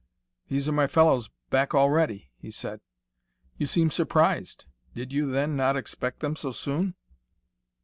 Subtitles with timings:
[0.47, 2.81] "These are my fellows back already!" he said.
[3.59, 4.65] "You seem surprised.
[4.95, 6.95] Did you, then, not expect them so soon?"